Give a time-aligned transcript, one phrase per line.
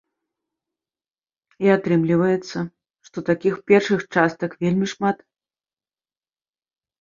[1.65, 2.57] І атрымліваецца,
[3.09, 5.17] што такіх першых частак вельмі шмат.